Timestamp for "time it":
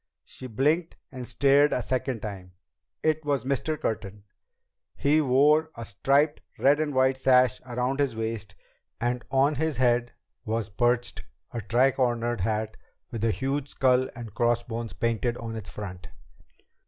2.23-3.23